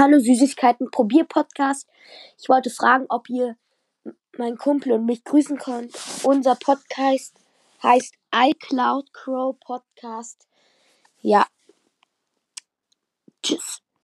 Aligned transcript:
Hallo 0.00 0.18
Süßigkeiten 0.18 0.90
Probier 0.90 1.24
Podcast. 1.24 1.86
Ich 2.38 2.48
wollte 2.48 2.70
fragen, 2.70 3.04
ob 3.10 3.28
ihr 3.28 3.58
meinen 4.38 4.56
Kumpel 4.56 4.92
und 4.92 5.04
mich 5.04 5.24
grüßen 5.24 5.58
könnt. 5.58 5.94
Unser 6.22 6.54
Podcast 6.54 7.38
heißt 7.82 8.14
iCloud 8.34 9.12
Crow 9.12 9.60
Podcast. 9.60 10.48
Ja. 11.20 11.46
Tschüss. 13.42 13.82